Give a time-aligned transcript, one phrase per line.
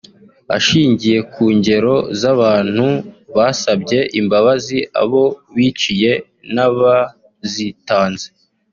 [0.57, 2.87] Ashingiye ku ngero z’abantu
[3.35, 5.23] basabye imbabazi abo
[5.55, 6.11] biciye
[6.53, 8.27] n’abazitanze